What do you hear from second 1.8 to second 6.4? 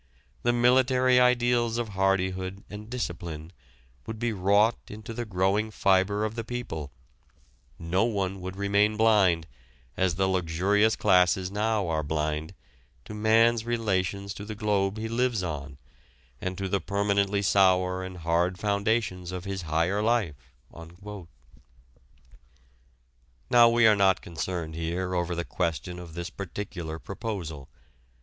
hardihood and discipline would be wrought into the growing fibre of